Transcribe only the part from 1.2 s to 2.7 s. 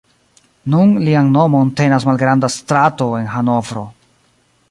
nomon tenas malgranda